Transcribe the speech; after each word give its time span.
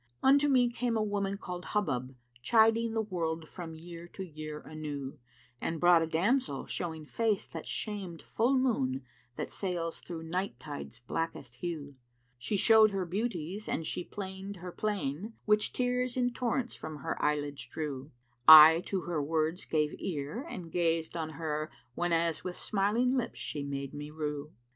Unto 0.23 0.47
me 0.47 0.67
came 0.67 0.97
a 0.97 1.03
woman 1.03 1.37
called 1.37 1.63
Hubúb 1.77 2.15
* 2.29 2.41
Chiding 2.41 2.93
the 2.95 3.03
world 3.03 3.47
from 3.47 3.75
year 3.75 4.07
to 4.07 4.23
year 4.23 4.59
anew: 4.61 5.19
And 5.61 5.79
brought 5.79 6.01
a 6.01 6.07
damsel 6.07 6.65
showing 6.65 7.05
face 7.05 7.47
that 7.49 7.67
shamed 7.67 8.19
* 8.21 8.21
Full 8.35 8.57
moon 8.57 9.03
that 9.35 9.51
sails 9.51 9.99
through 10.01 10.23
Night 10.23 10.59
tide's 10.59 10.97
blackest 10.97 11.53
hue, 11.57 11.97
She 12.39 12.57
showed 12.57 12.89
her 12.89 13.05
beauties 13.05 13.69
and 13.69 13.85
she 13.85 14.03
'plained 14.03 14.55
her 14.55 14.71
plain 14.71 15.33
* 15.39 15.45
Which 15.45 15.71
tears 15.71 16.17
in 16.17 16.33
torrents 16.33 16.73
from 16.73 17.03
her 17.03 17.21
eyelids 17.23 17.67
drew: 17.67 18.09
I 18.47 18.81
to 18.87 19.01
her 19.01 19.21
words 19.21 19.65
gave 19.65 19.93
ear 19.99 20.41
and 20.49 20.71
gazed 20.71 21.15
on 21.15 21.33
her 21.37 21.69
* 21.83 21.95
Whenas 21.95 22.43
with 22.43 22.55
smiling 22.55 23.15
lips 23.15 23.37
she 23.37 23.61
made 23.61 23.93
me 23.93 24.09
rue. 24.09 24.51